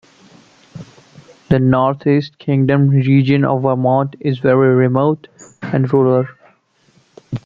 The 1.49 1.59
Northeast 1.59 2.39
Kingdom 2.39 2.87
region 2.89 3.45
of 3.45 3.61
Vermont 3.61 4.15
is 4.19 4.39
very 4.39 4.73
remote 4.73 5.27
and 5.61 5.93
rural. 5.93 6.25